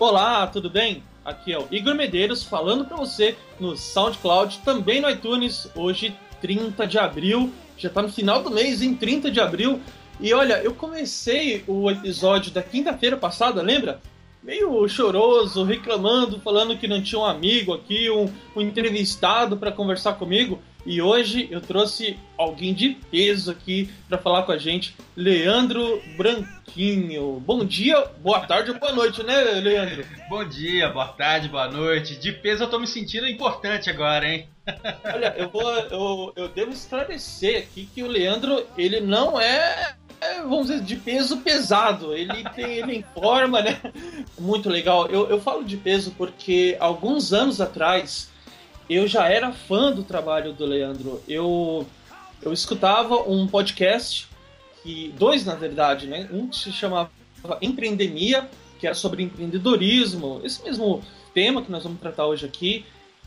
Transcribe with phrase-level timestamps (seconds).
[0.00, 1.02] Olá, tudo bem?
[1.24, 6.86] Aqui é o Igor Medeiros falando para você no SoundCloud, também no iTunes, hoje 30
[6.86, 9.80] de abril, já tá no final do mês, em 30 de abril.
[10.20, 14.00] E olha, eu comecei o episódio da quinta-feira passada, lembra?
[14.40, 20.12] Meio choroso, reclamando, falando que não tinha um amigo aqui, um, um entrevistado para conversar
[20.12, 20.62] comigo.
[20.88, 27.38] E hoje eu trouxe alguém de peso aqui para falar com a gente, Leandro Branquinho.
[27.40, 30.02] Bom dia, boa tarde ou boa noite, né, Leandro?
[30.30, 32.16] Bom dia, boa tarde, boa noite.
[32.16, 34.48] De peso eu tô me sentindo importante agora, hein?
[35.04, 40.40] Olha, eu vou eu, eu devo esclarecer aqui que o Leandro, ele não é é,
[40.40, 42.14] vamos dizer, de peso pesado.
[42.14, 43.78] Ele tem ele em forma, né?
[44.40, 45.06] Muito legal.
[45.08, 48.30] Eu, eu falo de peso porque alguns anos atrás
[48.88, 51.22] eu já era fã do trabalho do Leandro.
[51.28, 51.86] Eu,
[52.42, 54.28] eu escutava um podcast,
[54.82, 56.28] que dois na verdade, né?
[56.32, 57.10] Um que se chamava
[57.60, 61.02] Empreendemia, que era sobre empreendedorismo, esse mesmo
[61.34, 62.84] tema que nós vamos tratar hoje aqui.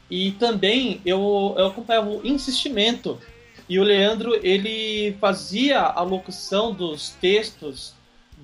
[0.09, 3.17] E também eu, eu acompanhava o Insistimento.
[3.69, 7.93] E o Leandro, ele fazia a locução dos textos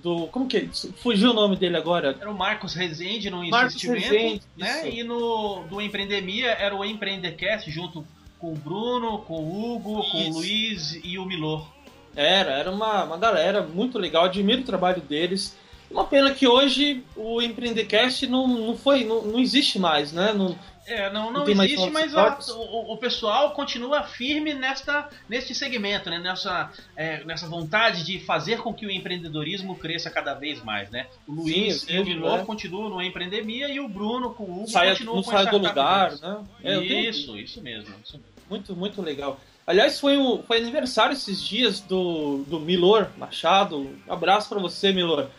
[0.02, 0.28] do.
[0.28, 0.70] Como que é?
[0.98, 2.16] Fugiu o nome dele agora?
[2.20, 4.14] Era o Marcos Rezende no Marcos Investimento.
[4.14, 4.88] Rezende, né?
[4.88, 4.98] isso.
[4.98, 8.06] E no do Empreendemia era o Empreendecast junto
[8.40, 10.38] com o Bruno, com o Hugo, com o Isso.
[10.38, 11.68] Luiz e o Milor.
[12.16, 15.56] Era, era uma, uma galera muito legal, admiro o trabalho deles.
[15.90, 20.34] Uma pena que hoje o Empreendecast não, não foi, não, não existe mais, né?
[20.34, 25.54] Não, É, não, Não não existe, mas a- o, o pessoal continua firme nesta, neste
[25.54, 26.18] segmento, né?
[26.18, 30.90] nessa, é, nessa vontade de fazer com que o empreendedorismo cresça cada vez mais.
[30.90, 31.08] Né?
[31.28, 32.46] O Luiz Sim, eu e o vejo, Milor né?
[32.46, 35.58] continuam no Empreendemia e o Bruno com o Hugo saia, continuam não com sai do
[35.58, 36.38] lugar, né?
[36.64, 37.94] É, eu tenho- Isso, isso mesmo.
[38.04, 38.26] Isso mesmo.
[38.50, 39.40] Muito, muito legal.
[39.66, 43.78] Aliás, foi, o, foi aniversário esses dias do, do Milor Machado.
[43.80, 45.30] Um abraço pra você, Milor.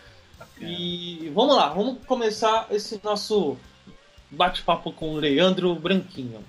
[0.60, 3.56] E vamos lá, vamos começar esse nosso
[4.30, 6.44] bate-papo com Leandro Branquinho.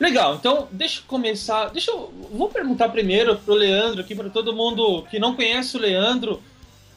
[0.00, 1.68] Legal, então deixa eu começar.
[1.68, 2.12] Deixa eu.
[2.32, 6.42] Vou perguntar primeiro pro Leandro aqui, para todo mundo que não conhece o Leandro,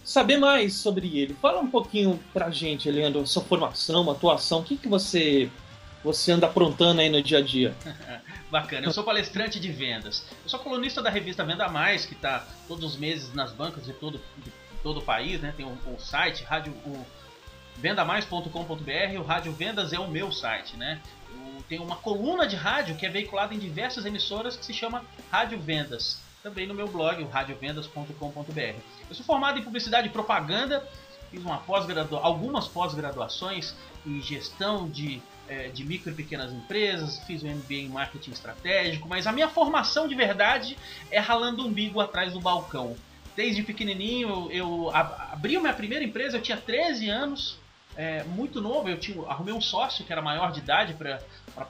[0.05, 1.35] saber mais sobre ele.
[1.41, 5.49] Fala um pouquinho pra gente, Leandro, sua formação, atuação, o que, que você,
[6.01, 7.75] você anda aprontando aí no dia a dia?
[8.53, 10.24] Bacana, eu sou palestrante de vendas.
[10.44, 13.94] Eu sou colunista da revista Venda Mais, que está todos os meses nas bancas de
[13.94, 14.52] todo, de
[14.84, 15.52] todo o país, né?
[15.58, 17.03] Tem um, um site, rádio, o
[17.78, 21.02] vendamais.com.br, o Rádio Vendas é o meu site, né?
[21.68, 25.59] Tenho uma coluna de rádio que é veiculada em diversas emissoras que se chama Rádio
[25.59, 26.22] Vendas.
[26.44, 28.80] Também no meu blog, o radiovendas.com.br.
[29.09, 30.88] Eu sou formado em publicidade e propaganda,
[31.31, 31.88] fiz uma pós
[32.22, 33.74] algumas pós-graduações
[34.06, 39.07] em gestão de é, de micro e pequenas empresas, fiz um MBA em marketing estratégico,
[39.07, 40.77] mas a minha formação de verdade
[41.11, 42.95] é ralando umbigo atrás do balcão.
[43.35, 47.57] Desde pequenininho eu, eu ab- abri a minha primeira empresa, eu tinha 13 anos,
[47.95, 51.19] é, muito novo, eu tinha, arrumei um sócio que era maior de idade para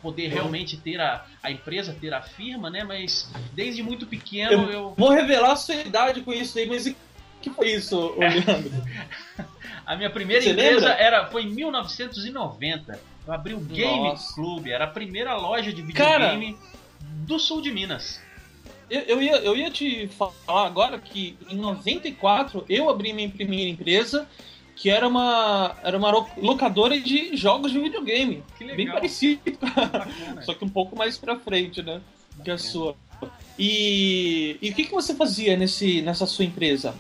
[0.01, 2.84] poder realmente ter a, a empresa, ter a firma, né?
[2.84, 6.95] Mas desde muito pequeno eu, Vou revelar a sua idade com isso aí, mas o
[7.41, 8.72] que foi isso, ô Leandro?
[9.86, 10.94] A minha primeira Você empresa lembra?
[10.94, 13.00] era, foi em 1990.
[13.28, 14.34] Eu abri o Game Nossa.
[14.34, 16.32] Club, era a primeira loja de Cara!
[16.32, 16.58] videogame
[17.26, 18.22] do sul de Minas.
[18.90, 23.70] Eu, eu, ia, eu ia te falar agora que em 94 eu abri minha primeira
[23.70, 24.28] empresa,
[24.76, 28.44] que era uma, era uma lo- locadora de jogos de videogame.
[28.58, 28.78] Que legal.
[28.78, 30.42] Bem parecido, Bacana.
[30.44, 32.02] só que um pouco mais pra frente, né?
[32.44, 32.96] Que a sua.
[33.58, 36.94] E, e o que, que você fazia nesse, nessa sua empresa?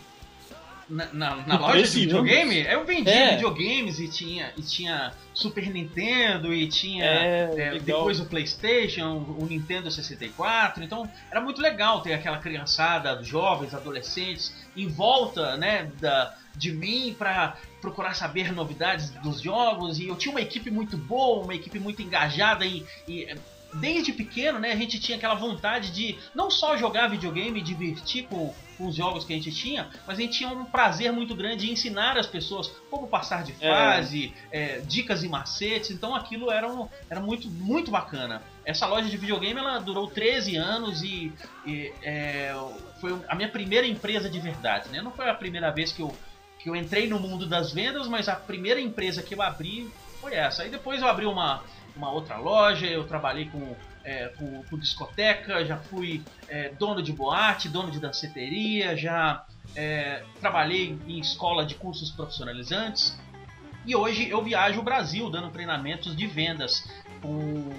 [0.93, 3.31] Na, na, loja de 13 videogame, eu vendia É.
[3.31, 9.45] videogames e tinha, e tinha Super Nintendo e tinha É, é, depois o PlayStation, o
[9.45, 10.83] Nintendo 64.
[10.83, 17.15] Então era muito legal ter aquela criançada, jovens, adolescentes em volta, né, da, de mim
[17.17, 19.99] para procurar saber novidades dos jogos.
[19.99, 23.35] E eu tinha uma equipe muito boa, uma equipe muito engajada e, e
[23.75, 28.27] desde pequeno, né, a gente tinha aquela vontade de não só jogar videogame e divertir
[28.27, 31.35] com, com os jogos que a gente tinha, mas a gente tinha um prazer muito
[31.35, 33.69] grande em ensinar as pessoas como passar de É.
[33.69, 35.91] fase, é, dicas e macetes.
[35.91, 38.41] Então aquilo era, um, era muito, muito bacana.
[38.65, 41.31] Essa loja de videogame ela durou 13 anos e,
[41.65, 42.55] e, é,
[43.01, 44.89] foi a minha primeira empresa de verdade.
[44.89, 45.01] Né?
[45.01, 46.15] Não foi a primeira vez que eu,
[46.59, 49.91] que eu entrei no mundo das vendas, mas a primeira empresa que eu abri
[50.21, 50.63] foi essa.
[50.63, 51.61] Aí depois eu abri uma,
[51.95, 57.11] uma outra loja, eu trabalhei com, é, com, com discoteca, já fui é, dono de
[57.13, 59.45] boate, dono de danceteria, já
[59.75, 63.19] é, trabalhei em escola de cursos profissionalizantes.
[63.85, 66.89] E hoje eu viajo o Brasil dando treinamentos de vendas
[67.21, 67.69] com,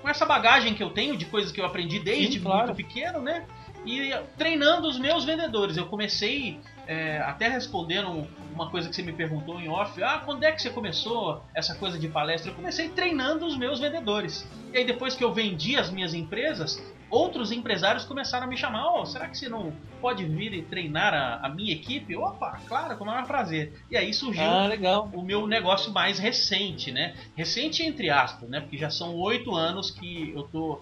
[0.00, 2.66] com essa bagagem que eu tenho de coisas que eu aprendi desde Sim, claro.
[2.66, 3.46] muito pequeno, né?
[3.86, 5.76] e treinando os meus vendedores.
[5.76, 10.44] Eu comecei é, até respondendo uma coisa que você me perguntou em off, ah, quando
[10.44, 12.50] é que você começou essa coisa de palestra?
[12.50, 14.48] Eu comecei treinando os meus vendedores.
[14.72, 18.92] E aí depois que eu vendi as minhas empresas, outros empresários começaram a me chamar,
[18.92, 22.16] oh, será que você não pode vir e treinar a, a minha equipe?
[22.16, 23.72] Opa, claro, com o maior prazer.
[23.90, 24.68] E aí surgiu ah,
[25.12, 27.14] o meu negócio mais recente, né?
[27.34, 28.60] Recente entre aspas, né?
[28.60, 30.80] Porque já são oito anos que eu tô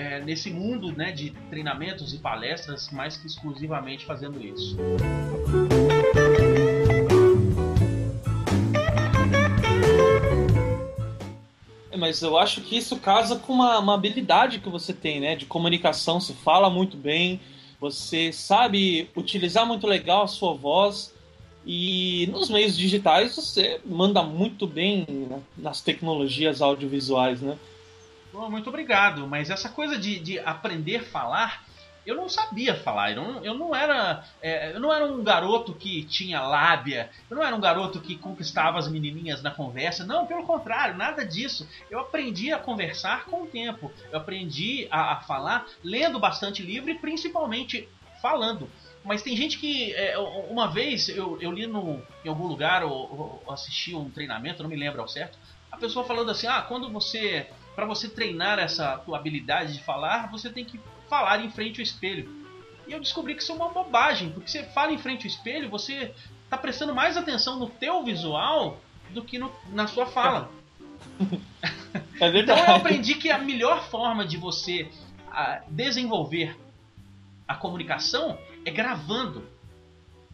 [0.00, 4.76] é, nesse mundo né, de treinamentos e palestras, mais que exclusivamente fazendo isso.
[11.90, 15.36] É, mas eu acho que isso casa com uma, uma habilidade que você tem, né?
[15.36, 17.38] De comunicação, você fala muito bem,
[17.78, 21.12] você sabe utilizar muito legal a sua voz.
[21.66, 27.58] E nos meios digitais você manda muito bem né, nas tecnologias audiovisuais, né?
[28.32, 31.64] Muito obrigado, mas essa coisa de, de aprender a falar,
[32.06, 33.12] eu não sabia falar.
[33.12, 37.10] Eu não, eu não era é, eu não era um garoto que tinha lábia.
[37.28, 40.04] Eu não era um garoto que conquistava as menininhas na conversa.
[40.04, 41.68] Não, pelo contrário, nada disso.
[41.90, 43.92] Eu aprendi a conversar com o tempo.
[44.10, 47.88] Eu aprendi a, a falar lendo bastante livro e principalmente
[48.20, 48.68] falando.
[49.04, 49.92] Mas tem gente que.
[49.94, 54.62] É, uma vez eu, eu li no, em algum lugar ou, ou assisti um treinamento,
[54.62, 55.38] não me lembro ao certo.
[55.70, 57.48] A pessoa falando assim: ah, quando você
[57.80, 60.78] para você treinar essa tua habilidade de falar, você tem que
[61.08, 62.30] falar em frente ao espelho.
[62.86, 65.70] E eu descobri que isso é uma bobagem, porque você fala em frente ao espelho,
[65.70, 68.78] você está prestando mais atenção no teu visual
[69.08, 70.50] do que no, na sua fala.
[72.20, 72.60] É verdade.
[72.60, 74.90] então eu aprendi que a melhor forma de você
[75.30, 76.60] a, desenvolver
[77.48, 79.48] a comunicação é gravando.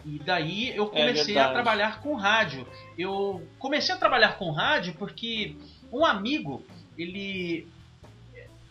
[0.05, 2.67] E daí eu é comecei é a trabalhar com rádio.
[2.99, 5.55] Eu comecei a trabalhar com rádio porque
[5.93, 6.65] um amigo
[6.97, 7.69] ele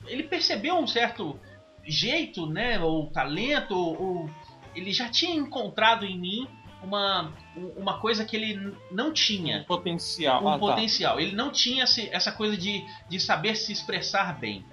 [0.08, 1.40] ele percebeu um certo
[1.84, 4.30] jeito, né, ou talento, ou
[4.76, 6.48] ele já tinha encontrado em mim
[6.84, 7.32] uma,
[7.76, 9.62] uma coisa que ele não tinha.
[9.62, 10.44] Um potencial.
[10.44, 10.60] Um ah, tá.
[10.60, 11.16] potencial.
[11.16, 11.22] Tá.
[11.22, 14.64] Ele não tinha essa coisa de, de saber se expressar bem.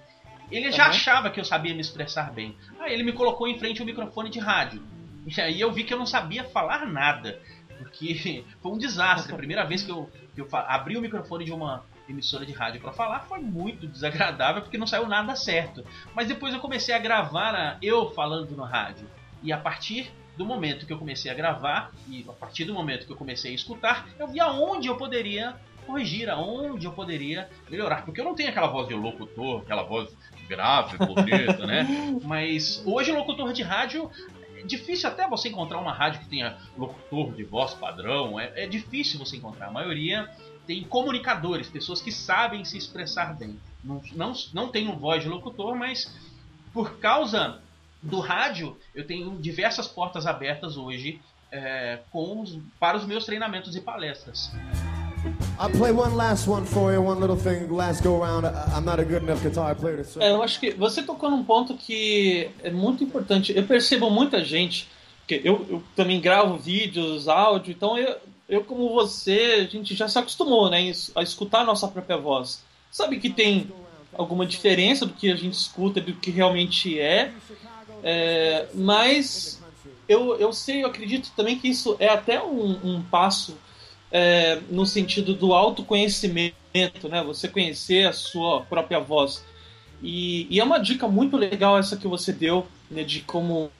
[0.51, 0.91] Ele já uhum.
[0.91, 2.55] achava que eu sabia me expressar bem.
[2.79, 4.83] Aí ele me colocou em frente ao microfone de rádio.
[5.27, 7.41] E aí eu vi que eu não sabia falar nada.
[7.79, 9.33] Porque foi um desastre.
[9.33, 12.81] A primeira vez que eu, que eu abri o microfone de uma, emissora de rádio
[12.81, 15.85] para falar foi muito desagradável porque não saiu nada certo.
[16.15, 19.07] Mas depois eu comecei a gravar eu falando no rádio.
[19.43, 23.07] E a partir do momento que eu comecei a gravar e a partir do momento
[23.07, 25.57] que eu comecei a escutar, eu vi aonde eu poderia
[25.87, 28.05] corrigir, aonde eu poderia melhorar.
[28.05, 30.15] Porque eu não tenho aquela voz de locutor, aquela voz
[30.49, 31.87] grave, bonita, né?
[32.23, 34.11] Mas hoje o locutor de rádio
[34.57, 38.39] é difícil até você encontrar uma rádio que tenha locutor de voz padrão.
[38.39, 39.69] É, é difícil você encontrar.
[39.69, 40.31] A maioria
[40.67, 43.59] tem comunicadores, pessoas que sabem se expressar bem.
[43.83, 46.13] Não, não, não tenho voz de locutor, mas
[46.73, 47.61] por causa
[48.03, 51.21] do rádio, eu tenho diversas portas abertas hoje
[51.51, 52.45] é, com,
[52.81, 54.51] para os meus treinamentos e palestras.
[60.21, 63.57] É, eu acho que você tocou num ponto que é muito importante.
[63.57, 64.89] Eu percebo muita gente,
[65.27, 68.17] que eu, eu também gravo vídeos, áudio, então eu,
[68.53, 72.63] eu como você, a gente já se acostumou, né, a escutar a nossa própria voz.
[72.91, 73.73] Sabe que tem
[74.13, 77.33] alguma diferença do que a gente escuta do que realmente é,
[78.05, 79.59] é mas
[80.07, 83.57] eu, eu sei, eu acredito também que isso é até um, um passo
[84.11, 87.23] é, no sentido do autoconhecimento, né?
[87.25, 89.43] Você conhecer a sua própria voz.
[90.03, 93.73] E, e é uma dica muito legal essa que você deu, né, de como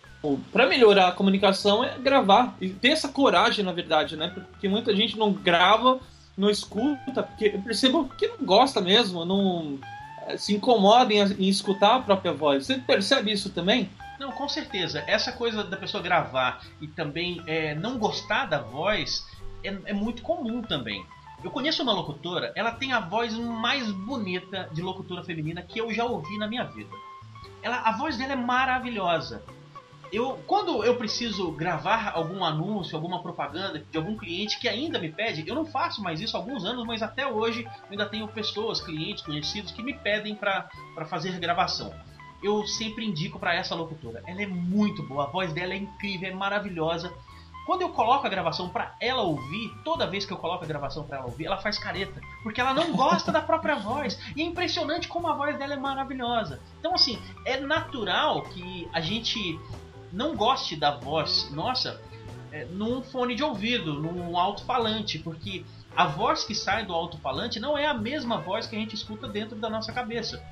[0.53, 4.29] para melhorar a comunicação é gravar e ter essa coragem, na verdade, né?
[4.29, 6.01] Porque muita gente não grava,
[6.37, 9.79] não escuta, porque eu percebo que não gosta mesmo, não
[10.27, 12.67] eh, se incomoda em, em escutar a própria voz.
[12.67, 13.91] Você percebe isso também?
[14.21, 15.03] Não, com certeza.
[15.09, 19.27] Essa coisa da pessoa gravar e também é, não gostar da voz
[19.65, 21.05] é, é muito comum também.
[21.43, 25.93] Eu conheço uma locutora, ela tem a voz mais bonita de locutora feminina que eu
[25.93, 26.91] já ouvi na minha vida.
[27.61, 29.43] Ela, a voz dela é maravilhosa
[30.13, 35.11] eu quando eu preciso gravar algum anúncio, alguma propaganda de algum cliente que ainda me
[35.11, 38.81] pede, eu não faço mais isso há alguns anos, mas até hoje ainda tenho pessoas,
[38.81, 40.69] clientes, conhecidos que me pedem para
[41.07, 41.93] fazer gravação.
[42.43, 44.23] Eu sempre indico para essa locutora.
[44.27, 47.13] Ela é muito boa, a voz dela é incrível, é maravilhosa.
[47.65, 51.05] Quando eu coloco a gravação para ela ouvir, toda vez que eu coloco a gravação
[51.05, 54.19] para ela ouvir, ela faz careta, porque ela não gosta da própria voz.
[54.37, 56.61] E é impressionante como a voz dela é maravilhosa.
[56.81, 59.61] Então assim, é natural que a gente
[60.13, 62.01] não goste da voz nossa
[62.53, 65.65] é, num fone de ouvido, num alto-falante, porque
[65.97, 69.27] a voz que sai do alto-falante não é a mesma voz que a gente escuta
[69.27, 70.45] dentro da nossa cabeça.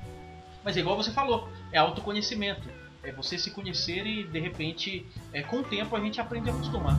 [0.63, 2.67] Mas é igual você falou, é autoconhecimento.
[3.03, 6.53] é você se conhecer e de repente, é, com o tempo, a gente aprende a
[6.53, 6.95] acostumar.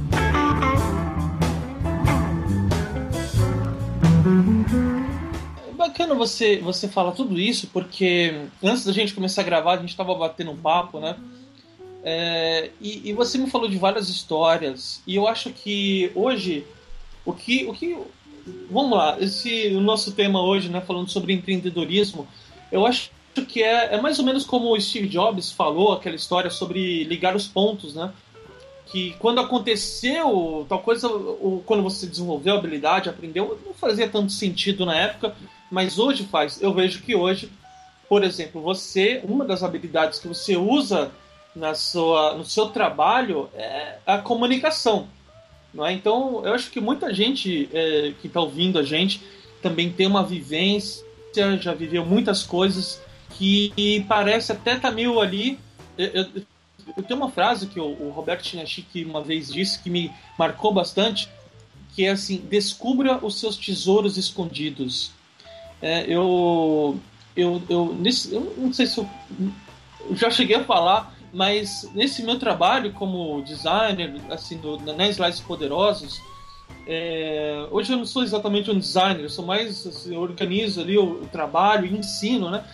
[5.69, 9.77] É bacana você, você falar tudo isso, porque antes da gente começar a gravar, a
[9.77, 11.17] gente estava batendo um papo, né?
[12.05, 16.67] É, e, e, você me falou de várias histórias, e eu acho que hoje,
[17.25, 17.65] o que.
[17.67, 17.97] O que
[18.69, 22.27] vamos lá, esse o nosso tema hoje, né, falando sobre empreendedorismo,
[22.73, 23.11] eu acho
[23.47, 27.37] que é, é mais ou menos como o Steve Jobs falou, aquela história sobre ligar
[27.37, 28.13] os pontos, né?
[28.87, 34.33] Que quando aconteceu tal coisa, ou quando você desenvolveu a habilidade, aprendeu, não fazia tanto
[34.33, 35.35] sentido na época,
[35.71, 36.61] mas hoje faz.
[36.61, 37.51] Eu vejo que hoje,
[38.09, 41.11] por exemplo, você, uma das habilidades que você usa
[41.55, 45.09] na sua, no seu trabalho é a comunicação.
[45.73, 45.93] Não é?
[45.93, 49.23] Então, eu acho que muita gente é, que está ouvindo a gente
[49.63, 51.05] também tem uma vivência,
[51.61, 55.59] já viveu muitas coisas que parece até tá meio ali.
[55.97, 56.27] Eu, eu,
[56.97, 60.73] eu tenho uma frase que o, o Roberto Chinachique uma vez disse que me marcou
[60.73, 61.29] bastante,
[61.95, 65.13] que é assim: descubra os seus tesouros escondidos.
[65.81, 66.99] É, eu,
[67.37, 69.09] eu, eu, nesse, eu não sei se eu,
[70.09, 75.41] eu já cheguei a falar mas nesse meu trabalho como designer, assim, do, na Slides
[75.41, 76.21] Poderosos,
[76.87, 80.99] é, hoje eu não sou exatamente um designer, eu sou mais, assim, eu organizo ali
[80.99, 82.65] o, o trabalho, ensino, né?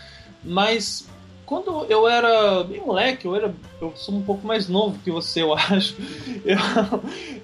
[0.42, 1.08] Mas
[1.44, 5.42] quando eu era bem moleque, eu era, eu sou um pouco mais novo que você,
[5.42, 5.96] eu acho.
[6.44, 6.58] Eu,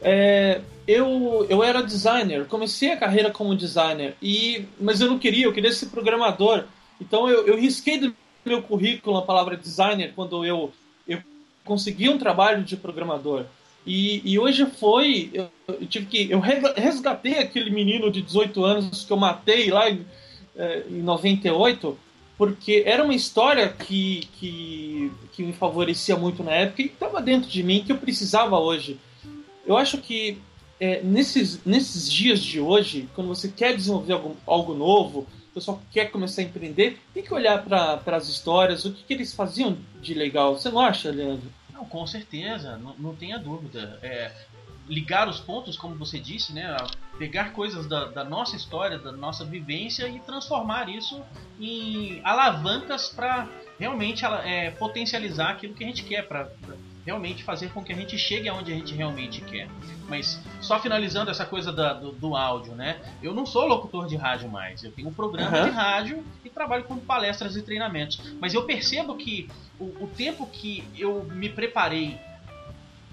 [0.03, 5.47] é, eu, eu era designer, comecei a carreira como designer e, mas eu não queria,
[5.47, 6.65] eu queria ser programador.
[7.01, 10.73] Então eu, eu risquei do meu currículo a palavra designer quando eu
[11.65, 13.47] consegui um trabalho de programador.
[13.87, 15.31] E, e hoje foi.
[15.33, 16.31] Eu, eu, tive que.
[16.31, 20.07] Eu resgatei aquele menino de 18 anos que eu matei lá em,
[20.57, 21.99] é, em 98,
[22.39, 27.49] porque era uma história que, que, que me favorecia muito na época e estava dentro
[27.49, 28.99] de mim que eu precisava hoje.
[29.67, 30.39] Eu acho que
[30.81, 35.81] é, nesses, nesses dias de hoje, quando você quer desenvolver algo, algo novo, o pessoal
[35.93, 39.79] quer começar a empreender, tem que olhar para as histórias, o que, que, eles faziam
[40.01, 40.59] de legal.
[40.59, 41.49] Você não acha, Leandro?
[41.73, 44.01] Não, com certeza, não, não tenha dúvida.
[44.03, 44.33] É,
[44.89, 46.77] ligar os pontos, como você disse, né?
[47.17, 51.23] Pegar coisas da, da, nossa história, da nossa vivência e transformar isso
[51.61, 56.49] em alavancas para realmente é, potencializar aquilo que a gente quer, para
[57.05, 59.69] realmente fazer com que a gente chegue aonde a gente realmente quer.
[60.09, 63.01] Mas só finalizando essa coisa da, do, do, áudio, né?
[63.23, 64.83] Eu não sou locutor de rádio mais.
[64.83, 65.65] Eu tenho um programa uhum.
[65.65, 68.21] de rádio e trabalho com palestras e treinamentos.
[68.41, 72.19] Mas eu percebo que o, o tempo que eu me preparei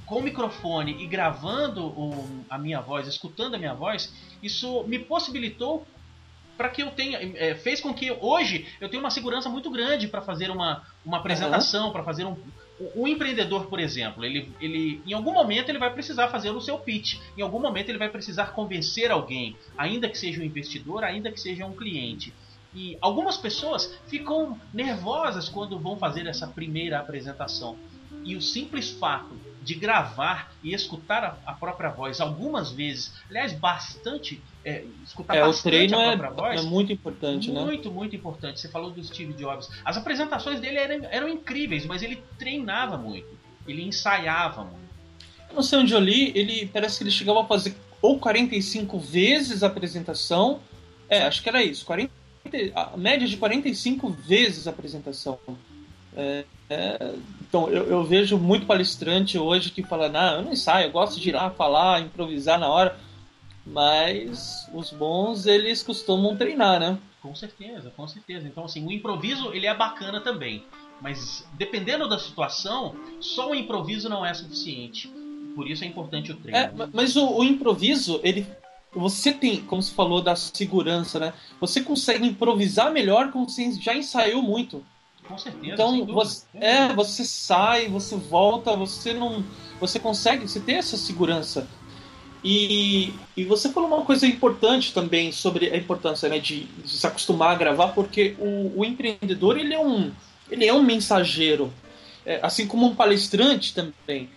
[0.05, 4.99] com o microfone e gravando o, a minha voz, escutando a minha voz, isso me
[4.99, 5.85] possibilitou
[6.57, 10.07] para que eu tenha é, fez com que hoje eu tenha uma segurança muito grande
[10.07, 11.91] para fazer uma, uma apresentação, uhum.
[11.91, 12.37] para fazer um,
[12.95, 16.77] o, empreendedor, por exemplo, ele, ele em algum momento ele vai precisar fazer o seu
[16.77, 17.19] pitch.
[17.37, 21.39] Em algum momento ele vai precisar convencer alguém, ainda que seja um investidor, ainda que
[21.39, 22.33] seja um cliente.
[22.73, 27.77] E algumas pessoas ficam nervosas quando vão fazer essa primeira apresentação.
[28.23, 33.53] E o simples fato de gravar e escutar a, a própria voz algumas vezes, aliás,
[33.53, 36.61] bastante, é, escutar é, o treino é é, voz.
[36.61, 37.65] É muito importante, muito, né?
[37.65, 38.59] Muito, muito importante.
[38.59, 39.69] Você falou do Steve Jobs.
[39.83, 43.27] As apresentações dele eram, eram incríveis, mas ele treinava muito.
[43.67, 44.91] Ele ensaiava muito.
[45.49, 48.99] Eu não sei onde eu li, ele parece que ele chegava a fazer ou 45
[48.99, 50.59] vezes a apresentação.
[51.09, 51.85] É, acho que era isso.
[51.85, 52.11] 40,
[52.73, 55.39] a média de 45 vezes a apresentação.
[56.15, 60.87] É, é, então, eu, eu, vejo muito palestrante hoje que fala, não, eu não ensaio,
[60.87, 62.97] eu gosto de ir lá falar, improvisar na hora.
[63.65, 66.97] Mas os bons, eles costumam treinar, né?
[67.21, 68.47] Com certeza, com certeza.
[68.47, 70.65] Então, assim, o improviso, ele é bacana também.
[70.99, 75.11] Mas, dependendo da situação, só o improviso não é suficiente.
[75.55, 76.57] Por isso é importante o treino.
[76.57, 78.47] É, mas o, o improviso, ele
[78.93, 81.33] você tem, como você falou da segurança, né?
[81.61, 84.83] Você consegue improvisar melhor quando você já ensaiou muito.
[85.25, 85.73] Com certeza.
[85.73, 89.43] Então, você, é, você sai, você volta, você não.
[89.79, 91.67] Você consegue, você tem essa segurança.
[92.43, 97.05] E, e você falou uma coisa importante também sobre a importância né, de, de se
[97.05, 100.11] acostumar a gravar, porque o, o, empreendedor ele é um,
[100.49, 101.71] ele é um mensageiro,
[102.25, 104.27] é, assim como um palestrante também.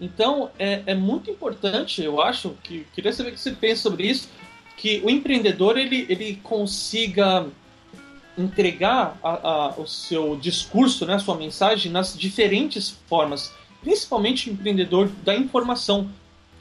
[0.00, 4.08] Então é, é muito importante, eu acho, que queria saber o que você pensa sobre
[4.08, 4.30] isso,
[4.78, 7.46] que o empreendedor ele, ele consiga
[8.38, 13.52] entregar a, a, o seu discurso, né, a sua mensagem nas diferentes formas,
[13.82, 16.10] principalmente o empreendedor da informação,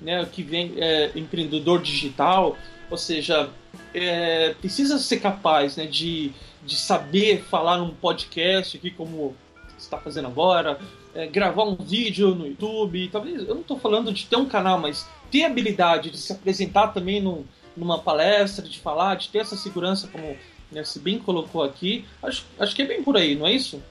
[0.02, 2.58] né, que vem é, empreendedor digital,
[2.90, 3.50] ou seja,
[3.94, 6.32] é, precisa ser capaz né, de,
[6.66, 9.36] de saber falar num podcast aqui como
[9.78, 10.80] está fazendo agora,
[11.14, 14.80] é, gravar um vídeo no YouTube, talvez, eu não estou falando de ter um canal,
[14.80, 17.44] mas ter habilidade de se apresentar também num,
[17.76, 20.36] numa palestra, de falar, de ter essa segurança, como
[20.72, 23.82] né, se bem colocou aqui, acho, acho que é bem por aí, não é isso?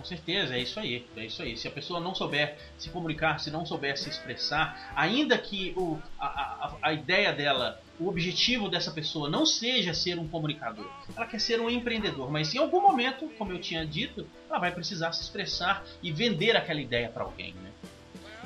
[0.00, 1.58] Com certeza, é isso aí, é isso aí.
[1.58, 5.98] Se a pessoa não souber se comunicar, se não souber se expressar, ainda que o,
[6.18, 11.26] a, a, a ideia dela, o objetivo dessa pessoa não seja ser um comunicador, ela
[11.26, 15.12] quer ser um empreendedor, mas em algum momento, como eu tinha dito, ela vai precisar
[15.12, 17.70] se expressar e vender aquela ideia para alguém, né?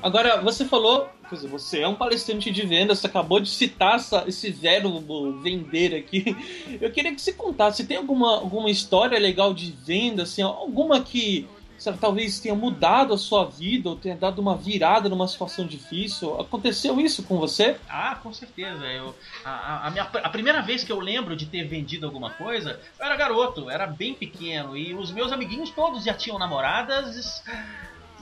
[0.04, 3.96] Agora, você falou, quer dizer, você é um palestrante de vendas, você acabou de citar
[3.96, 6.36] essa, esse verbo vender aqui.
[6.78, 11.48] Eu queria que você contasse, tem alguma, alguma história legal de venda, assim, alguma que
[11.78, 16.38] sabe, talvez tenha mudado a sua vida ou tenha dado uma virada numa situação difícil?
[16.38, 17.78] Aconteceu isso com você?
[17.88, 18.84] Ah, com certeza.
[18.84, 22.78] Eu, a, a, minha, a primeira vez que eu lembro de ter vendido alguma coisa,
[22.98, 27.42] eu era garoto, era bem pequeno e os meus amiguinhos todos já tinham namoradas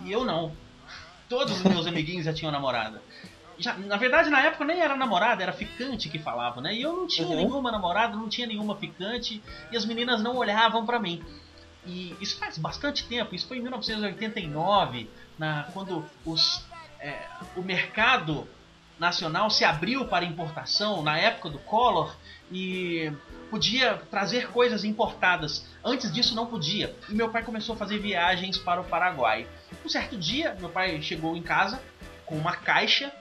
[0.04, 0.52] e eu não.
[1.32, 3.02] Todos os meus amiguinhos já tinham namorada.
[3.56, 6.74] Já, na verdade, na época nem era namorada, era ficante que falava, né?
[6.74, 7.36] E eu não tinha uhum.
[7.36, 11.24] nenhuma namorada, não tinha nenhuma ficante, e as meninas não olhavam para mim.
[11.86, 15.08] E isso faz bastante tempo, isso foi em 1989,
[15.38, 16.66] na, quando os,
[17.00, 18.46] é, o mercado
[18.98, 22.14] nacional se abriu para importação, na época do Collor,
[22.50, 23.10] e
[23.52, 25.66] podia trazer coisas importadas.
[25.84, 26.96] Antes disso não podia.
[27.06, 29.46] E meu pai começou a fazer viagens para o Paraguai.
[29.84, 31.78] Um certo dia, meu pai chegou em casa
[32.24, 33.12] com uma caixa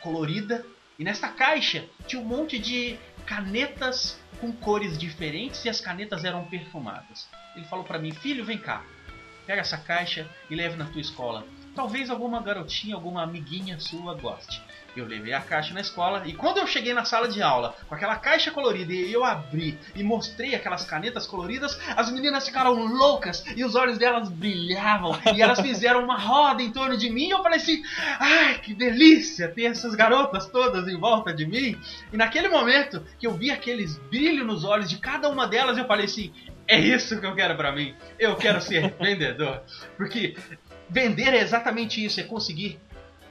[0.00, 0.64] colorida
[0.98, 2.96] e nesta caixa tinha um monte de
[3.26, 7.28] canetas com cores diferentes e as canetas eram perfumadas.
[7.54, 8.82] Ele falou para mim: "Filho, vem cá.
[9.46, 11.44] Pega essa caixa e leve na tua escola.
[11.74, 14.62] Talvez alguma garotinha, alguma amiguinha sua goste."
[14.98, 17.94] Eu levei a caixa na escola e quando eu cheguei na sala de aula com
[17.94, 23.44] aquela caixa colorida e eu abri e mostrei aquelas canetas coloridas, as meninas ficaram loucas
[23.54, 27.30] e os olhos delas brilhavam e elas fizeram uma roda em torno de mim e
[27.30, 27.80] eu falei assim:
[28.18, 31.80] ai que delícia ter essas garotas todas em volta de mim.
[32.12, 35.86] E naquele momento que eu vi aqueles brilhos nos olhos de cada uma delas, eu
[35.86, 36.32] falei assim:
[36.66, 37.94] é isso que eu quero para mim.
[38.18, 39.62] Eu quero ser vendedor.
[39.96, 40.36] Porque
[40.90, 42.80] vender é exatamente isso, é conseguir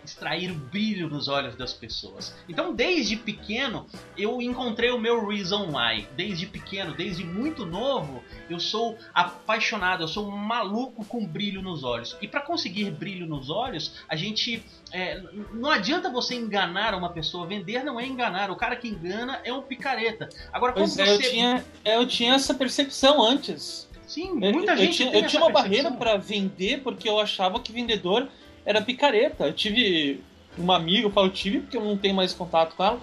[0.08, 2.34] extrair o brilho dos olhos das pessoas.
[2.48, 3.86] Então, desde pequeno,
[4.18, 6.08] eu encontrei o meu reason why.
[6.16, 11.84] Desde pequeno, desde muito novo, eu sou apaixonado, eu sou um maluco com brilho nos
[11.84, 12.18] olhos.
[12.22, 15.22] E para conseguir brilho nos olhos, a gente é,
[15.54, 17.46] não adianta você enganar uma pessoa.
[17.46, 18.50] Vender não é enganar.
[18.50, 20.30] O cara que engana é um picareta.
[20.54, 21.12] Agora, como pois é, você...
[21.14, 23.88] eu, tinha, eu tinha essa percepção antes.
[24.08, 25.04] Sim, muita eu, gente.
[25.04, 28.30] Eu tinha, eu tinha uma barreira para vender porque eu achava que vendedor
[28.68, 29.46] era picareta.
[29.46, 30.22] Eu tive
[30.58, 33.00] uma amiga, eu falo tive porque eu não tenho mais contato com ela.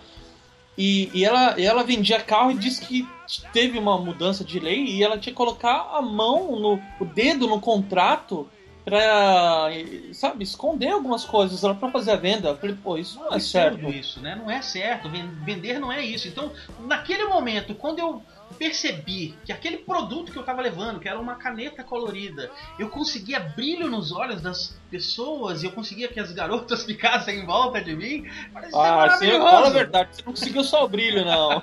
[0.76, 3.08] E, e ela, ela vendia carro e disse que
[3.52, 7.46] teve uma mudança de lei e ela tinha que colocar a mão, no, o dedo
[7.46, 8.48] no contrato
[8.84, 9.70] pra,
[10.12, 12.48] sabe, esconder algumas coisas pra fazer a venda.
[12.48, 13.88] Eu falei, pô, isso não é, é certo.
[13.88, 14.34] Isso, né?
[14.34, 15.08] Não é certo.
[15.08, 16.28] Vender não é isso.
[16.28, 18.22] Então, naquele momento, quando eu
[18.54, 23.40] percebi que aquele produto que eu estava levando, que era uma caneta colorida, eu conseguia
[23.40, 27.94] brilho nos olhos das pessoas e eu conseguia que as garotas ficassem em volta de
[27.94, 28.26] mim.
[28.74, 31.62] Ah, você fala a verdade, você não conseguiu só o brilho, não.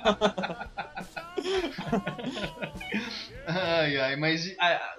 [3.46, 4.94] ai, ai, mas ah,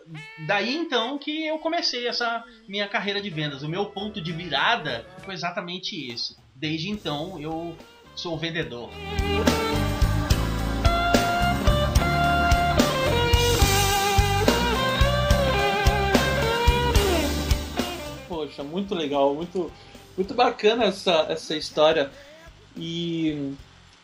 [0.48, 3.64] daí então que eu comecei essa minha carreira de vendas.
[3.64, 6.36] O meu ponto de virada foi exatamente esse.
[6.56, 7.76] Desde então eu
[8.16, 8.90] sou vendedor.
[18.54, 19.72] Poxa, muito legal, muito,
[20.16, 22.12] muito bacana essa, essa história.
[22.78, 23.54] E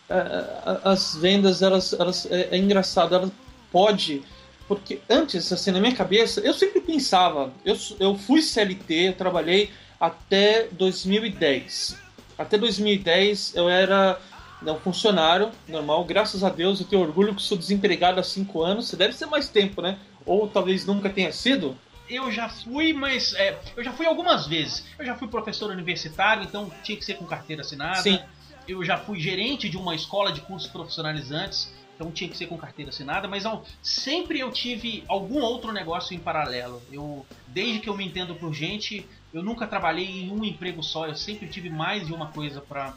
[0.10, 3.32] uh, as vendas, elas, elas é, é engraçado, ela
[3.72, 4.24] pode.
[4.68, 9.72] Porque antes, assim, na minha cabeça, eu sempre pensava, eu, eu fui CLT, eu trabalhei
[10.00, 11.98] até 2010.
[12.38, 14.20] Até 2010 eu era
[14.66, 18.94] um funcionário normal, graças a Deus eu tenho orgulho que sou desempregado há 5 anos.
[18.94, 19.98] Deve ser mais tempo, né?
[20.26, 21.76] Ou talvez nunca tenha sido
[22.10, 24.84] eu já fui, mas é, eu já fui algumas vezes.
[24.98, 28.02] Eu já fui professor universitário, então tinha que ser com carteira assinada.
[28.02, 28.20] Sim.
[28.68, 32.58] Eu já fui gerente de uma escola de cursos profissionalizantes, então tinha que ser com
[32.58, 36.82] carteira assinada, mas não, sempre eu tive algum outro negócio em paralelo.
[36.92, 41.08] Eu, desde que eu me entendo por gente, eu nunca trabalhei em um emprego só,
[41.08, 42.94] eu sempre tive mais de uma coisa para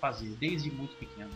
[0.00, 1.30] fazer, desde muito pequeno.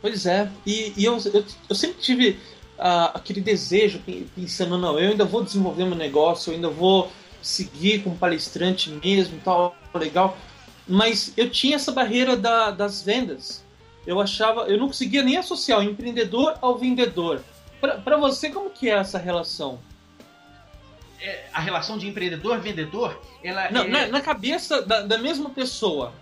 [0.00, 2.40] Pois é, e, e eu, eu, eu sempre tive
[2.78, 4.02] aquele desejo,
[4.34, 9.40] pensando, não, eu ainda vou desenvolver meu negócio, eu ainda vou seguir como palestrante mesmo,
[9.44, 10.36] tal, legal.
[10.86, 13.64] Mas eu tinha essa barreira da, das vendas.
[14.06, 17.40] Eu achava, eu não conseguia nem associar o empreendedor ao vendedor.
[17.80, 19.78] Para você, como que é essa relação?
[21.22, 23.88] é, a relação de empreendedor-vendedor, ela Não, é...
[23.88, 26.12] na, na cabeça da, da mesma pessoa,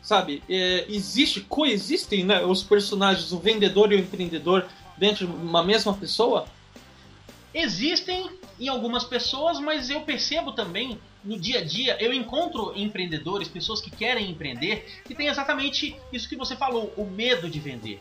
[0.00, 0.42] sabe?
[0.48, 5.94] É, existe, coexistem né, os personagens, o vendedor e o empreendedor dentro de uma mesma
[5.94, 6.46] pessoa?
[7.52, 8.28] Existem
[8.58, 13.80] em algumas pessoas, mas eu percebo também no dia a dia, eu encontro empreendedores, pessoas
[13.80, 18.00] que querem empreender, que tem exatamente isso que você falou, o medo de vender.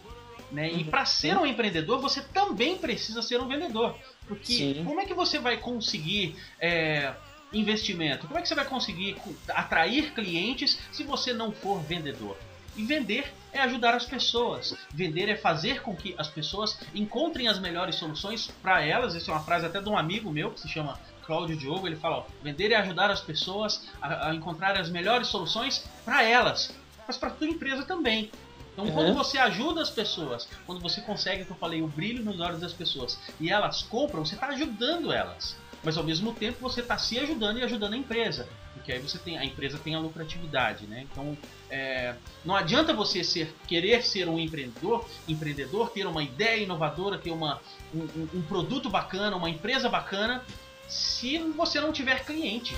[0.52, 0.72] Né?
[0.72, 3.98] E para ser um empreendedor, você também precisa ser um vendedor.
[4.28, 4.84] Porque Sim.
[4.86, 7.14] como é que você vai conseguir é,
[7.52, 8.28] investimento?
[8.28, 9.16] Como é que você vai conseguir
[9.50, 12.38] atrair clientes se você não for vendedor?
[12.76, 14.76] E vender é ajudar as pessoas.
[14.92, 19.16] Vender é fazer com que as pessoas encontrem as melhores soluções para elas.
[19.16, 21.88] Essa é uma frase até de um amigo meu que se chama Cláudio Diogo.
[21.88, 26.24] Ele fala: ó, vender é ajudar as pessoas a, a encontrar as melhores soluções para
[26.24, 26.74] elas,
[27.08, 28.32] mas para tua empresa também.
[28.74, 28.92] Então, uhum.
[28.92, 32.60] quando você ajuda as pessoas, quando você consegue, que eu falei, o brilho nos olhos
[32.60, 35.56] das pessoas e elas compram, você está ajudando elas.
[35.84, 38.48] Mas ao mesmo tempo você está se ajudando e ajudando a empresa.
[38.84, 41.08] Porque aí você tem a empresa tem a lucratividade, né?
[41.10, 41.38] Então
[41.70, 47.32] é, não adianta você ser querer ser um empreendedor, empreendedor, ter uma ideia inovadora, ter
[47.32, 47.62] uma,
[47.96, 50.44] um, um produto bacana, uma empresa bacana,
[50.86, 52.78] se você não tiver clientes.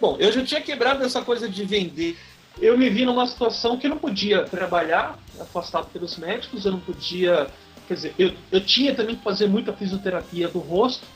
[0.00, 2.18] Bom, eu já tinha quebrado essa coisa de vender.
[2.60, 6.80] Eu me vi numa situação que eu não podia trabalhar, afastado pelos médicos, eu não
[6.80, 7.48] podia.
[7.86, 11.06] Quer dizer, eu, eu tinha também que fazer muita fisioterapia do rosto.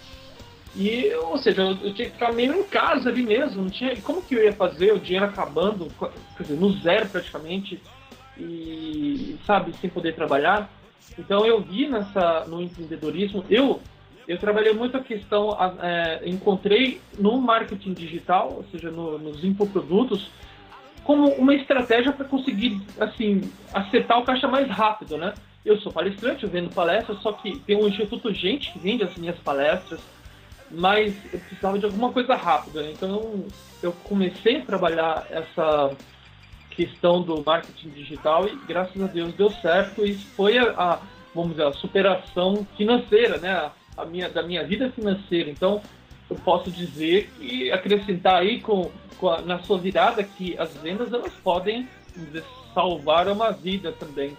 [0.76, 3.62] E, ou seja, eu, eu, tinha que ficar meio em casa ali mesmo.
[3.62, 4.92] Não tinha, como que eu ia fazer?
[4.92, 5.88] O dinheiro acabando,
[6.36, 7.80] quer dizer, no zero praticamente,
[8.36, 10.70] e, sabe, sem poder trabalhar.
[11.18, 13.80] Então eu vi nessa, no empreendedorismo, eu
[14.28, 20.30] eu trabalhei muito a questão, é, encontrei no marketing digital, ou seja, no, nos infoprodutos,
[21.02, 25.32] como uma estratégia para conseguir, assim, acertar o caixa mais rápido, né?
[25.68, 29.14] Eu sou palestrante, eu vendo palestras, só que tem um Instituto Gente que vende as
[29.16, 30.00] minhas palestras,
[30.70, 32.92] mas eu precisava de alguma coisa rápida, né?
[32.92, 33.44] então
[33.82, 35.94] eu comecei a trabalhar essa
[36.70, 41.00] questão do marketing digital e graças a Deus deu certo e foi a, a
[41.34, 43.70] vamos dizer, a superação financeira, né?
[43.94, 45.50] a minha, da minha vida financeira.
[45.50, 45.82] Então,
[46.30, 51.12] eu posso dizer e acrescentar aí com, com a, na sua virada que as vendas
[51.12, 54.34] elas podem dizer, salvar uma vida também.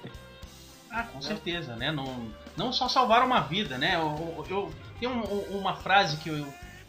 [0.92, 1.92] Ah, com certeza, né?
[1.92, 3.96] Não, não só salvar uma vida, né?
[3.96, 5.22] Eu, eu, tem um,
[5.58, 6.46] uma frase que eu,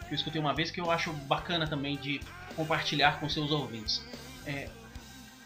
[0.06, 2.20] que eu escutei uma vez que eu acho bacana também de
[2.56, 4.02] compartilhar com seus ouvintes.
[4.46, 4.68] É,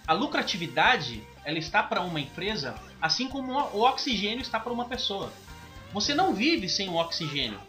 [0.07, 5.33] a lucratividade ela está para uma empresa assim como o oxigênio está para uma pessoa.
[5.93, 7.61] Você não vive sem o oxigênio,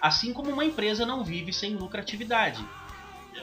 [0.00, 2.64] assim como uma empresa não vive sem lucratividade.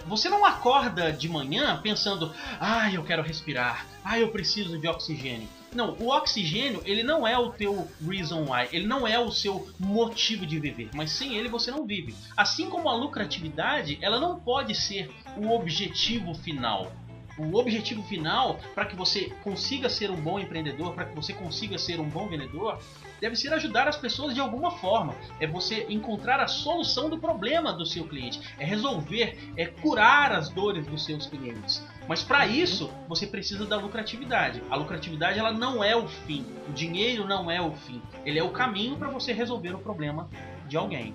[0.06, 5.48] Você não acorda de manhã pensando, ah, eu quero respirar, ah, eu preciso de oxigênio.
[5.74, 9.70] Não, o oxigênio, ele não é o teu reason why, ele não é o seu
[9.80, 12.14] motivo de viver, mas sem ele você não vive.
[12.36, 16.92] Assim como a lucratividade, ela não pode ser o objetivo final
[17.38, 21.78] o objetivo final para que você consiga ser um bom empreendedor, para que você consiga
[21.78, 22.80] ser um bom vendedor,
[23.22, 25.16] deve ser ajudar as pessoas de alguma forma.
[25.40, 30.50] É você encontrar a solução do problema do seu cliente, é resolver, é curar as
[30.50, 31.86] dores dos seus clientes.
[32.08, 32.52] Mas para uhum.
[32.52, 34.62] isso, você precisa da lucratividade.
[34.70, 36.46] A lucratividade ela não é o fim.
[36.68, 38.02] O dinheiro não é o fim.
[38.26, 40.28] Ele é o caminho para você resolver o problema
[40.68, 41.14] de alguém.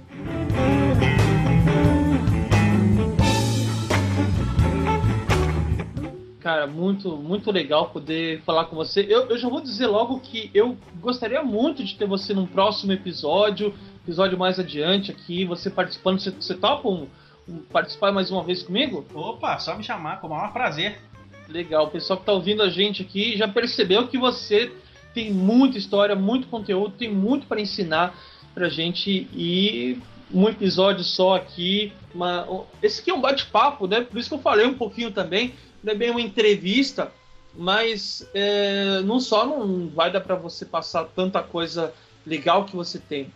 [6.46, 9.04] Cara, muito, muito legal poder falar com você.
[9.08, 12.92] Eu, eu já vou dizer logo que eu gostaria muito de ter você num próximo
[12.92, 16.20] episódio, episódio mais adiante aqui, você participando.
[16.20, 17.08] Você, você topa um,
[17.48, 19.04] um, participar mais uma vez comigo?
[19.12, 21.00] Opa, só me chamar, com o maior prazer.
[21.48, 24.70] Legal, o pessoal que está ouvindo a gente aqui já percebeu que você
[25.12, 28.16] tem muita história, muito conteúdo, tem muito para ensinar
[28.54, 29.98] pra gente e
[30.32, 31.92] um episódio só aqui.
[32.14, 32.46] Uma,
[32.80, 34.02] esse aqui é um bate-papo, né?
[34.02, 35.52] Por isso que eu falei um pouquinho também
[35.86, 37.12] não é bem uma entrevista,
[37.54, 41.94] mas é, não só não vai dar para você passar tanta coisa
[42.26, 43.32] legal que você tem.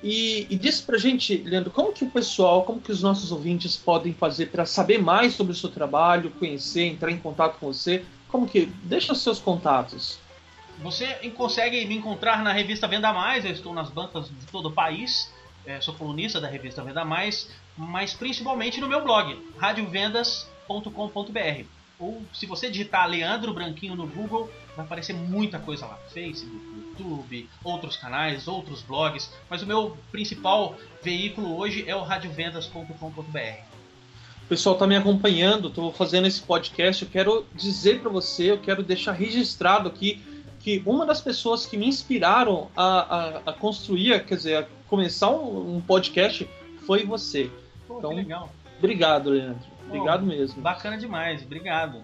[0.00, 3.76] E, e diz pra gente, Leandro, como que o pessoal, como que os nossos ouvintes
[3.76, 8.04] podem fazer para saber mais sobre o seu trabalho, conhecer, entrar em contato com você?
[8.28, 8.66] Como que.
[8.84, 10.20] Deixa os seus contatos.
[10.78, 14.72] Você consegue me encontrar na revista Venda Mais, eu estou nas bancas de todo o
[14.72, 15.32] país,
[15.66, 21.77] é, sou colunista da revista Venda Mais, mas principalmente no meu blog, radiovendas.com.br.
[21.98, 25.98] Ou se você digitar Leandro Branquinho no Google, vai aparecer muita coisa lá.
[26.12, 29.32] Facebook, YouTube, outros canais, outros blogs.
[29.50, 33.68] Mas o meu principal veículo hoje é o radiovendas.com.br.
[34.42, 37.04] O pessoal está me acompanhando, estou fazendo esse podcast.
[37.04, 40.22] Eu quero dizer para você, eu quero deixar registrado aqui
[40.60, 45.30] que uma das pessoas que me inspiraram a, a, a construir, quer dizer, a começar
[45.30, 46.48] um, um podcast
[46.86, 47.50] foi você.
[47.86, 48.50] Pô, então, legal.
[48.78, 49.77] Obrigado, Leandro.
[49.88, 50.62] Obrigado Pô, mesmo.
[50.62, 52.02] Bacana demais, obrigado.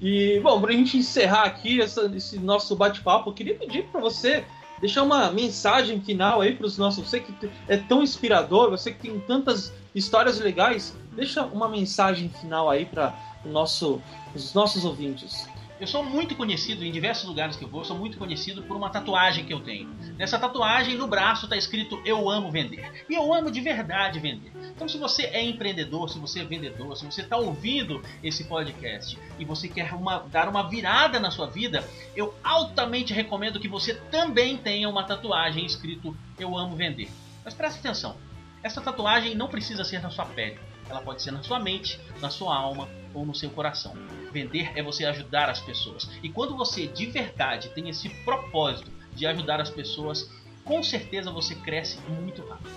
[0.00, 4.00] E, bom, para a gente encerrar aqui essa, esse nosso bate-papo, eu queria pedir para
[4.00, 4.44] você
[4.80, 7.08] deixar uma mensagem final aí para os nossos.
[7.08, 7.34] Você que
[7.66, 13.14] é tão inspirador, você que tem tantas histórias legais, deixa uma mensagem final aí para
[13.44, 14.00] nosso,
[14.34, 15.48] os nossos ouvintes.
[15.78, 18.88] Eu sou muito conhecido em diversos lugares que eu vou, sou muito conhecido por uma
[18.88, 19.94] tatuagem que eu tenho.
[20.16, 23.04] Nessa tatuagem, no braço, está escrito Eu amo vender.
[23.10, 24.50] E eu amo de verdade vender.
[24.74, 29.18] Então, se você é empreendedor, se você é vendedor, se você está ouvindo esse podcast
[29.38, 33.94] e você quer uma, dar uma virada na sua vida, eu altamente recomendo que você
[34.10, 37.10] também tenha uma tatuagem escrito Eu amo vender.
[37.44, 38.16] Mas preste atenção,
[38.62, 40.58] essa tatuagem não precisa ser na sua pele.
[40.88, 43.94] Ela pode ser na sua mente, na sua alma ou no seu coração.
[44.32, 46.10] Vender é você ajudar as pessoas.
[46.22, 50.30] E quando você de verdade tem esse propósito de ajudar as pessoas,
[50.64, 52.70] com certeza você cresce muito rápido.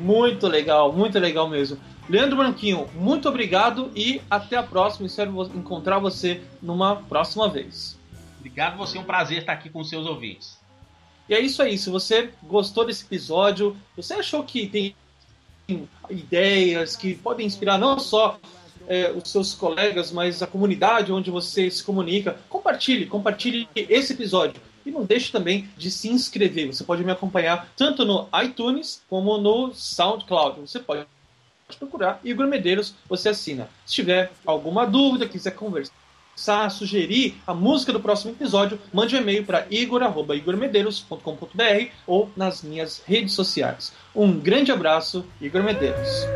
[0.00, 1.78] Muito legal, muito legal mesmo.
[2.08, 5.06] Leandro Branquinho, muito obrigado e até a próxima.
[5.06, 7.98] Espero encontrar você numa próxima vez.
[8.38, 10.58] Obrigado você, é um prazer estar aqui com os seus ouvintes.
[11.28, 11.78] E é isso aí.
[11.78, 14.94] Se você gostou desse episódio, você achou que tem
[16.10, 18.38] ideias que podem inspirar não só
[18.88, 24.60] é, os seus colegas, mas a comunidade onde você se comunica, compartilhe, compartilhe esse episódio.
[24.84, 26.66] E não deixe também de se inscrever.
[26.66, 30.60] Você pode me acompanhar tanto no iTunes como no SoundCloud.
[30.60, 31.06] Você pode
[31.78, 33.70] procurar Igor Medeiros, você assina.
[33.86, 35.90] Se tiver alguma dúvida, quiser conversar
[36.70, 43.32] sugerir a música do próximo episódio, mande um e-mail para igor.igormedeiros.com.br ou nas minhas redes
[43.34, 43.94] sociais.
[44.14, 46.26] Um grande abraço, Igor Medeiros.